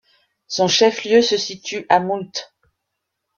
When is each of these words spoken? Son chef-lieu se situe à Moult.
Son 0.47 0.67
chef-lieu 0.67 1.21
se 1.21 1.37
situe 1.37 1.85
à 1.87 1.99
Moult. 1.99 2.51